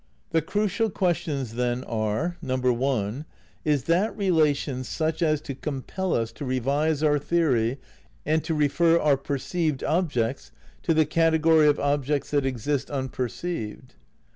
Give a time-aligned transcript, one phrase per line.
[0.31, 3.25] The crucial questions then are: (1)
[3.63, 7.77] Is that relation such as to compel us to revise our theory
[8.25, 10.51] and to refer our perceived objects
[10.81, 13.93] to the category of objects that exist unperceived?